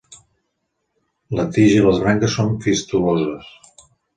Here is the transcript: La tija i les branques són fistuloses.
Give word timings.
La 1.39 1.45
tija 1.57 1.75
i 1.83 1.85
les 1.89 2.01
branques 2.07 2.35
són 2.39 2.53
fistuloses. 2.67 3.53